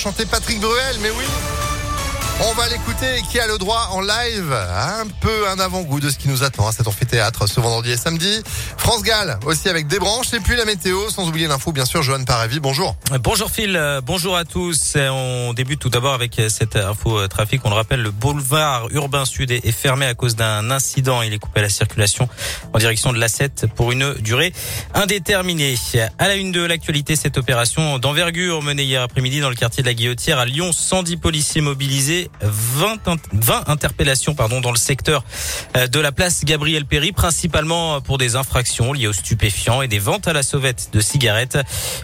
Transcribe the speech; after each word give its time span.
chanter 0.00 0.24
Patrick 0.24 0.58
Bruel, 0.60 0.96
mais 1.02 1.10
oui. 1.10 1.26
On 2.42 2.54
va 2.54 2.68
l'écouter 2.70 3.20
qui 3.30 3.38
a 3.38 3.46
le 3.46 3.58
droit 3.58 3.88
en 3.90 4.00
live. 4.00 4.50
Un 4.50 5.06
peu 5.20 5.46
un 5.48 5.58
avant-goût 5.58 6.00
de 6.00 6.08
ce 6.08 6.16
qui 6.16 6.28
nous 6.28 6.42
attend 6.42 6.66
à 6.66 6.72
cet 6.72 6.88
amphithéâtre 6.88 7.46
ce 7.46 7.60
vendredi 7.60 7.90
et 7.90 7.98
samedi. 7.98 8.42
France 8.78 9.02
Gall 9.02 9.38
aussi 9.44 9.68
avec 9.68 9.86
des 9.88 9.98
branches 9.98 10.32
et 10.32 10.40
puis 10.40 10.56
la 10.56 10.64
météo, 10.64 11.10
sans 11.10 11.28
oublier 11.28 11.48
l'info 11.48 11.70
bien 11.70 11.84
sûr. 11.84 12.02
Johan 12.02 12.24
Paravi, 12.24 12.58
bonjour. 12.58 12.96
Bonjour 13.22 13.50
Phil, 13.50 13.78
bonjour 14.06 14.38
à 14.38 14.46
tous. 14.46 14.96
On 14.96 15.52
débute 15.52 15.80
tout 15.80 15.90
d'abord 15.90 16.14
avec 16.14 16.40
cette 16.48 16.76
info 16.76 17.28
trafic. 17.28 17.60
On 17.64 17.68
le 17.68 17.74
rappelle, 17.74 18.00
le 18.00 18.10
boulevard 18.10 18.88
urbain 18.90 19.26
sud 19.26 19.50
est 19.50 19.70
fermé 19.70 20.06
à 20.06 20.14
cause 20.14 20.34
d'un 20.34 20.70
incident. 20.70 21.20
Il 21.20 21.34
est 21.34 21.38
coupé 21.38 21.60
à 21.60 21.64
la 21.64 21.68
circulation 21.68 22.26
en 22.72 22.78
direction 22.78 23.12
de 23.12 23.18
l'A7 23.18 23.68
pour 23.68 23.92
une 23.92 24.14
durée 24.14 24.54
indéterminée. 24.94 25.74
À 26.18 26.26
la 26.26 26.36
une 26.36 26.52
de 26.52 26.62
l'actualité, 26.62 27.16
cette 27.16 27.36
opération 27.36 27.98
d'envergure 27.98 28.62
menée 28.62 28.84
hier 28.84 29.02
après-midi 29.02 29.40
dans 29.40 29.50
le 29.50 29.56
quartier 29.56 29.82
de 29.82 29.88
la 29.88 29.94
Guillotière 29.94 30.38
à 30.38 30.46
Lyon. 30.46 30.72
110 30.72 31.18
policiers 31.18 31.60
mobilisés 31.60 32.29
20, 32.42 33.00
20 33.32 33.68
interpellations 33.68 34.34
pardon, 34.34 34.60
dans 34.60 34.70
le 34.70 34.78
secteur 34.78 35.24
euh, 35.76 35.86
de 35.86 36.00
la 36.00 36.12
place 36.12 36.44
Gabriel 36.44 36.84
Péry, 36.84 37.12
principalement 37.12 38.00
pour 38.00 38.18
des 38.18 38.36
infractions 38.36 38.92
liées 38.92 39.06
aux 39.06 39.12
stupéfiants 39.12 39.82
et 39.82 39.88
des 39.88 39.98
ventes 39.98 40.28
à 40.28 40.32
la 40.32 40.42
sauvette 40.42 40.90
de 40.92 41.00
cigarettes. 41.00 41.58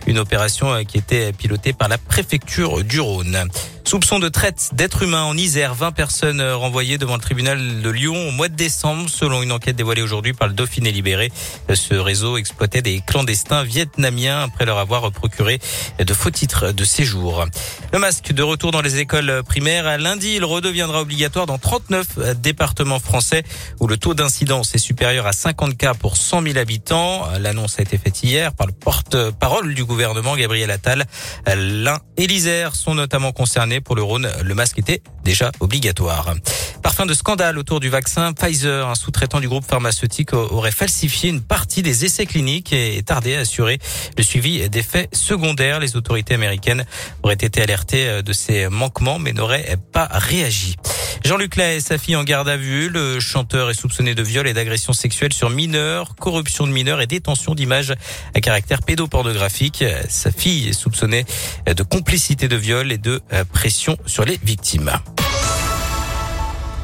Une 0.06 0.18
opération 0.18 0.72
euh, 0.72 0.82
qui 0.82 0.98
était 0.98 1.32
pilotée 1.32 1.72
par 1.72 1.88
la 1.88 1.98
préfecture 1.98 2.84
du 2.84 3.00
Rhône. 3.00 3.48
Soupçon 3.86 4.18
de 4.18 4.28
traite 4.28 4.70
d'êtres 4.72 5.04
humains 5.04 5.22
en 5.22 5.36
Isère. 5.36 5.72
20 5.72 5.92
personnes 5.92 6.40
euh, 6.40 6.56
renvoyées 6.56 6.98
devant 6.98 7.14
le 7.14 7.20
tribunal 7.20 7.82
de 7.82 7.88
Lyon 7.88 8.16
au 8.28 8.32
mois 8.32 8.48
de 8.48 8.56
décembre, 8.56 9.08
selon 9.08 9.44
une 9.44 9.52
enquête 9.52 9.76
dévoilée 9.76 10.02
aujourd'hui 10.02 10.32
par 10.32 10.48
le 10.48 10.54
Dauphiné 10.54 10.90
Libéré. 10.90 11.30
Ce 11.72 11.94
réseau 11.94 12.36
exploitait 12.36 12.82
des 12.82 13.00
clandestins 13.06 13.62
vietnamiens 13.62 14.40
après 14.40 14.64
leur 14.64 14.78
avoir 14.78 15.12
procuré 15.12 15.60
de 16.00 16.14
faux 16.14 16.32
titres 16.32 16.72
de 16.72 16.84
séjour. 16.84 17.46
Le 17.92 18.00
masque 18.00 18.32
de 18.32 18.42
retour 18.42 18.72
dans 18.72 18.82
les 18.82 18.98
écoles 18.98 19.44
primaires. 19.46 19.98
Lundi, 19.98 20.34
il 20.34 20.44
redeviendra 20.44 21.00
obligatoire 21.00 21.46
dans 21.46 21.58
39 21.58 22.40
départements 22.40 22.98
français 22.98 23.44
où 23.78 23.86
le 23.86 23.96
taux 23.96 24.14
d'incidence 24.14 24.74
est 24.74 24.78
supérieur 24.78 25.28
à 25.28 25.32
50 25.32 25.76
cas 25.76 25.94
pour 25.94 26.16
100 26.16 26.42
000 26.42 26.58
habitants. 26.58 27.28
L'annonce 27.38 27.78
a 27.78 27.82
été 27.82 27.98
faite 27.98 28.20
hier 28.24 28.52
par 28.52 28.66
le 28.66 28.72
porte-parole 28.72 29.74
du 29.74 29.84
gouvernement, 29.84 30.34
Gabriel 30.34 30.72
Attal. 30.72 31.04
L'Ain 31.46 32.00
et 32.16 32.26
l'Isère 32.26 32.74
sont 32.74 32.96
notamment 32.96 33.30
concernés 33.30 33.75
pour 33.80 33.96
le 33.96 34.02
Rhône, 34.02 34.28
le 34.42 34.54
masque 34.54 34.78
était 34.78 35.02
déjà 35.24 35.50
obligatoire. 35.60 36.34
Parfum 36.82 37.06
de 37.06 37.14
scandale 37.14 37.58
autour 37.58 37.80
du 37.80 37.88
vaccin 37.88 38.32
Pfizer, 38.32 38.88
un 38.88 38.94
sous-traitant 38.94 39.40
du 39.40 39.48
groupe 39.48 39.64
pharmaceutique 39.64 40.32
aurait 40.32 40.70
falsifié 40.70 41.30
une 41.30 41.40
partie 41.40 41.82
des 41.82 42.04
essais 42.04 42.26
cliniques 42.26 42.72
et 42.72 43.02
tardé 43.02 43.34
à 43.36 43.40
assurer 43.40 43.78
le 44.16 44.22
suivi 44.22 44.68
des 44.68 44.82
faits 44.82 45.14
secondaires. 45.14 45.80
Les 45.80 45.96
autorités 45.96 46.34
américaines 46.34 46.84
auraient 47.22 47.34
été 47.34 47.62
alertées 47.62 48.22
de 48.22 48.32
ces 48.32 48.68
manquements 48.68 49.18
mais 49.18 49.32
n'auraient 49.32 49.76
pas 49.92 50.08
réagi. 50.10 50.76
Jean-Luc 51.24 51.56
Lahaye 51.56 51.78
et 51.78 51.80
sa 51.80 51.98
fille 51.98 52.16
en 52.16 52.24
garde 52.24 52.48
à 52.48 52.56
vue. 52.56 52.88
Le 52.88 53.20
chanteur 53.20 53.70
est 53.70 53.74
soupçonné 53.74 54.14
de 54.14 54.22
viol 54.22 54.46
et 54.46 54.54
d'agression 54.54 54.92
sexuelle 54.92 55.32
sur 55.32 55.50
mineurs, 55.50 56.14
corruption 56.16 56.66
de 56.66 56.72
mineurs 56.72 57.00
et 57.00 57.06
détention 57.06 57.54
d'images 57.54 57.94
à 58.34 58.40
caractère 58.40 58.82
pédopornographique. 58.82 59.84
Sa 60.08 60.30
fille 60.30 60.68
est 60.68 60.72
soupçonnée 60.72 61.24
de 61.66 61.82
complicité 61.82 62.48
de 62.48 62.56
viol 62.56 62.92
et 62.92 62.98
de 62.98 63.20
pression 63.52 63.96
sur 64.06 64.24
les 64.24 64.38
victimes. 64.42 64.92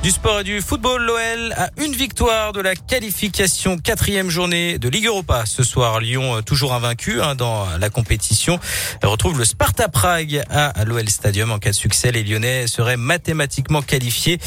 Du 0.02 0.10
sport 0.10 0.40
et 0.40 0.44
du 0.44 0.60
football, 0.60 1.00
l'OL 1.00 1.52
a 1.56 1.70
une 1.76 1.92
victoire 1.92 2.52
de 2.52 2.60
la 2.60 2.74
qualification 2.74 3.78
quatrième 3.78 4.30
journée 4.30 4.80
de 4.80 4.88
Ligue 4.88 5.06
Europa. 5.06 5.44
Ce 5.46 5.62
soir, 5.62 6.00
Lyon 6.00 6.38
euh, 6.38 6.40
toujours 6.40 6.74
invaincu 6.74 7.22
hein, 7.22 7.36
dans 7.36 7.68
la 7.78 7.88
compétition 7.88 8.58
retrouve 9.04 9.38
le 9.38 9.44
Sparta 9.44 9.88
Prague 9.88 10.42
à 10.50 10.84
l'OL 10.84 11.08
Stadium. 11.08 11.52
En 11.52 11.60
cas 11.60 11.70
de 11.70 11.76
succès, 11.76 12.10
les 12.10 12.24
Lyonnais 12.24 12.66
seraient 12.66 12.96
mathématiquement 12.96 13.80
qualifiés, 13.80 14.38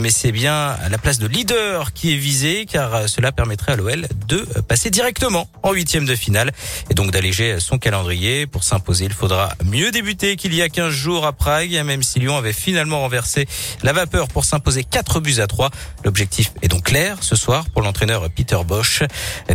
mais 0.00 0.10
c'est 0.10 0.32
bien 0.32 0.76
la 0.90 0.98
place 0.98 1.20
de 1.20 1.28
leader 1.28 1.92
qui 1.92 2.12
est 2.12 2.16
visée 2.16 2.66
car 2.68 3.08
cela 3.08 3.30
permettrait 3.30 3.72
à 3.72 3.76
l'OL 3.76 4.08
de 4.26 4.38
passer 4.66 4.90
directement 4.90 5.48
en 5.62 5.72
huitième 5.72 6.06
de 6.06 6.16
finale 6.16 6.50
et 6.90 6.94
donc 6.94 7.12
d'alléger 7.12 7.60
son 7.60 7.78
calendrier. 7.78 8.48
Pour 8.48 8.64
s'imposer, 8.64 9.04
il 9.04 9.12
faudra 9.12 9.52
mieux 9.64 9.92
débuter 9.92 10.34
qu'il 10.34 10.54
y 10.54 10.62
a 10.62 10.68
15 10.68 10.90
jours 10.90 11.24
à 11.24 11.32
Prague, 11.32 11.80
même 11.84 12.02
si 12.02 12.18
Lyon 12.18 12.36
avait 12.36 12.52
finalement 12.52 13.00
renversé 13.00 13.46
la 13.84 13.92
vapeur 13.92 14.26
pour 14.26 14.44
s'imposer 14.44 14.82
4 14.82 15.03
4 15.04 15.20
buts 15.20 15.40
à 15.40 15.46
3. 15.46 15.70
L'objectif 16.04 16.52
est 16.62 16.68
donc 16.68 16.84
clair 16.84 17.18
ce 17.20 17.36
soir 17.36 17.66
pour 17.70 17.82
l'entraîneur 17.82 18.28
Peter 18.30 18.58
Bosch. 18.66 19.02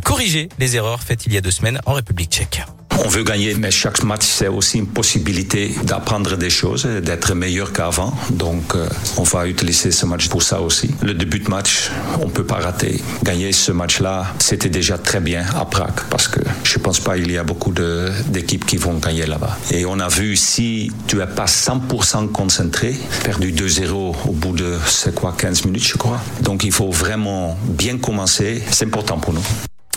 Corriger 0.03 0.49
les 0.59 0.75
erreurs 0.75 1.01
faites 1.01 1.25
il 1.25 1.33
y 1.33 1.37
a 1.37 1.41
deux 1.41 1.51
semaines 1.51 1.81
en 1.85 1.93
République 1.93 2.31
tchèque. 2.31 2.63
On 3.05 3.07
veut 3.07 3.23
gagner, 3.23 3.55
mais 3.55 3.71
chaque 3.71 4.03
match, 4.03 4.25
c'est 4.25 4.49
aussi 4.49 4.79
une 4.79 4.87
possibilité 4.87 5.73
d'apprendre 5.83 6.35
des 6.35 6.49
choses, 6.49 6.85
d'être 6.85 7.33
meilleur 7.33 7.71
qu'avant. 7.71 8.13
Donc, 8.29 8.75
euh, 8.75 8.89
on 9.17 9.23
va 9.23 9.47
utiliser 9.47 9.91
ce 9.91 10.05
match 10.05 10.27
pour 10.27 10.43
ça 10.43 10.59
aussi. 10.59 10.91
Le 11.01 11.13
début 11.13 11.39
de 11.39 11.49
match, 11.49 11.91
on 12.21 12.27
peut 12.29 12.43
pas 12.43 12.57
rater. 12.57 13.01
Gagner 13.23 13.53
ce 13.53 13.71
match-là, 13.71 14.33
c'était 14.39 14.69
déjà 14.69 14.97
très 14.97 15.21
bien 15.21 15.45
à 15.55 15.63
Prague, 15.63 16.01
parce 16.09 16.27
que 16.27 16.41
je 16.63 16.77
pense 16.77 16.99
pas 16.99 17.15
qu'il 17.15 17.31
y 17.31 17.37
a 17.37 17.43
beaucoup 17.43 17.71
d'équipes 17.71 18.65
qui 18.65 18.75
vont 18.75 18.97
gagner 18.97 19.25
là-bas. 19.25 19.57
Et 19.71 19.85
on 19.85 19.99
a 19.99 20.09
vu 20.09 20.35
si 20.35 20.91
tu 21.07 21.15
n'es 21.15 21.27
pas 21.27 21.45
100% 21.45 22.31
concentré, 22.31 22.95
perdu 23.23 23.53
2-0 23.53 24.15
au 24.27 24.31
bout 24.33 24.53
de, 24.53 24.77
c'est 24.87 25.15
quoi, 25.15 25.33
15 25.37 25.65
minutes, 25.65 25.87
je 25.87 25.97
crois. 25.97 26.19
Donc, 26.41 26.65
il 26.65 26.73
faut 26.73 26.91
vraiment 26.91 27.57
bien 27.63 27.97
commencer. 27.97 28.61
C'est 28.71 28.85
important 28.85 29.19
pour 29.19 29.33
nous. 29.33 29.43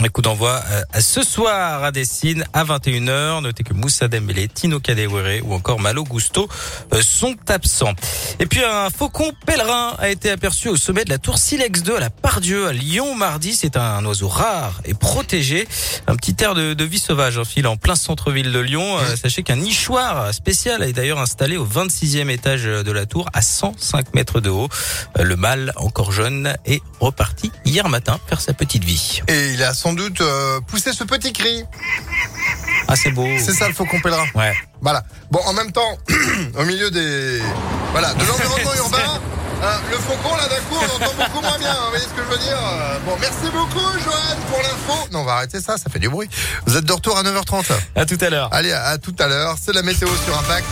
Un 0.04 0.08
coup 0.08 0.20
d'envoi 0.20 0.60
euh, 0.72 1.00
ce 1.00 1.22
soir 1.22 1.84
à 1.84 1.92
Dessine 1.92 2.44
à 2.52 2.64
21h. 2.64 3.40
Notez 3.40 3.62
que 3.62 3.72
Moussa 3.72 4.08
Dembélé, 4.08 4.48
Tino 4.48 4.80
Kadewere 4.80 5.42
ou 5.44 5.54
encore 5.54 5.78
Malo 5.78 6.02
Gusto 6.02 6.48
euh, 6.92 7.00
sont 7.02 7.36
absents. 7.46 7.94
Et 8.40 8.46
puis 8.46 8.64
un 8.64 8.90
faucon 8.90 9.30
pèlerin 9.46 9.94
a 9.98 10.08
été 10.08 10.30
aperçu 10.30 10.68
au 10.68 10.76
sommet 10.76 11.04
de 11.04 11.10
la 11.10 11.18
tour 11.18 11.38
Silex 11.38 11.84
2 11.84 11.94
à 11.94 12.00
la 12.00 12.10
Pardieu 12.10 12.66
à 12.66 12.72
Lyon 12.72 13.14
mardi. 13.14 13.54
C'est 13.54 13.76
un 13.76 14.04
oiseau 14.04 14.26
rare 14.26 14.80
et 14.84 14.94
protégé. 14.94 15.68
Un 16.08 16.16
petit 16.16 16.34
air 16.42 16.54
de, 16.54 16.74
de 16.74 16.84
vie 16.84 16.98
sauvage 16.98 17.38
en 17.38 17.44
fil 17.44 17.68
en 17.68 17.76
plein 17.76 17.94
centre-ville 17.94 18.50
de 18.50 18.58
Lyon. 18.58 18.98
Euh, 18.98 19.14
sachez 19.14 19.44
qu'un 19.44 19.56
nichoir 19.56 20.34
spécial 20.34 20.82
est 20.82 20.94
d'ailleurs 20.94 21.20
installé 21.20 21.56
au 21.56 21.64
26e 21.64 22.28
étage 22.28 22.64
de 22.64 22.90
la 22.90 23.06
tour 23.06 23.28
à 23.34 23.40
105 23.40 24.14
mètres 24.14 24.40
de 24.40 24.50
haut. 24.50 24.68
Le 25.16 25.36
mâle, 25.36 25.72
encore 25.76 26.10
jeune, 26.10 26.56
est 26.66 26.82
reparti 26.98 27.52
hier 27.64 27.88
matin 27.88 28.18
faire 28.26 28.40
sa 28.40 28.52
petite 28.52 28.82
vie. 28.82 29.20
Et 29.28 29.52
il 29.52 29.62
a 29.62 29.72
sans 29.92 29.96
doute 29.96 30.20
euh, 30.22 30.60
pousser 30.62 30.92
ce 30.92 31.04
petit 31.04 31.32
cri. 31.34 31.64
Ah, 32.88 32.96
c'est 32.96 33.10
beau. 33.10 33.26
C'est 33.38 33.52
ça 33.52 33.68
le 33.68 33.74
faucon 33.74 34.00
pèlerin. 34.00 34.24
Ouais. 34.34 34.54
Voilà. 34.80 35.02
Bon, 35.30 35.40
en 35.44 35.52
même 35.52 35.70
temps, 35.70 35.98
au 36.58 36.64
milieu 36.64 36.90
des. 36.90 37.42
Voilà, 37.90 38.14
de 38.14 38.24
l'environnement 38.24 38.74
urbain. 38.76 39.20
Euh, 39.62 39.76
le 39.90 39.96
faucon, 39.98 40.34
là, 40.34 40.48
d'un 40.48 40.56
coup, 40.62 40.76
on 40.80 40.96
entend 40.96 41.14
beaucoup 41.14 41.40
moins 41.42 41.58
bien. 41.58 41.74
Vous 41.74 41.90
voyez 41.90 42.04
ce 42.04 42.08
que 42.08 42.22
je 42.24 42.30
veux 42.30 42.38
dire 42.38 42.58
euh, 42.58 42.98
Bon, 43.04 43.16
merci 43.20 43.50
beaucoup, 43.52 43.98
Johan, 44.02 44.36
pour 44.50 44.58
l'info. 44.62 45.08
Non, 45.12 45.20
on 45.20 45.24
va 45.24 45.34
arrêter 45.34 45.60
ça, 45.60 45.76
ça 45.76 45.90
fait 45.90 45.98
du 45.98 46.08
bruit. 46.08 46.28
Vous 46.66 46.76
êtes 46.76 46.84
de 46.86 46.92
retour 46.92 47.18
à 47.18 47.22
9h30. 47.22 47.70
À 47.94 48.06
tout 48.06 48.18
à 48.20 48.30
l'heure. 48.30 48.48
Allez, 48.52 48.72
à, 48.72 48.86
à 48.86 48.98
tout 48.98 49.14
à 49.18 49.26
l'heure. 49.26 49.56
C'est 49.60 49.74
la 49.74 49.82
météo 49.82 50.08
sur 50.24 50.38
Impact. 50.38 50.66